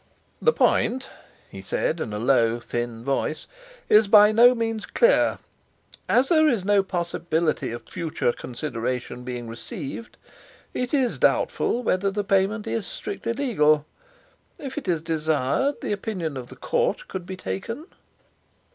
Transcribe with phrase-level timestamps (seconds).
[0.41, 1.11] "The point,"
[1.47, 3.45] he said in a low, thin voice,
[3.87, 5.37] "is by no means clear.
[6.09, 10.17] As there is no possibility of future consideration being received,
[10.73, 13.85] it is doubtful whether the payment is strictly legal.
[14.57, 17.85] If it is desired, the opinion of the court could be taken."